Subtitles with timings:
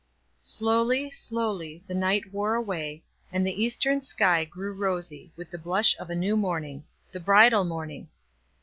[0.41, 5.95] Slowly, slowly, the night wore away, and the eastern sky grew rosy with the blush
[5.99, 8.09] of a new morning the bridal morning!